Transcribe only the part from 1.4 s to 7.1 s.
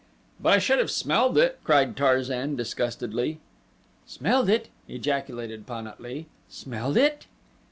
cried Tarzan, disgustedly. "Smelled it!" ejaculated Pan at lee. "Smelled